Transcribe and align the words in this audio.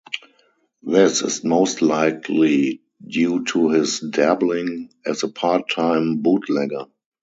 This 0.81 1.21
is 1.21 1.43
most 1.43 1.83
likely 1.83 2.81
due 3.05 3.43
to 3.45 3.69
his 3.69 3.99
dabbling 3.99 4.89
as 5.05 5.21
a 5.21 5.29
part-time 5.29 6.23
bootlegger. 6.23 6.85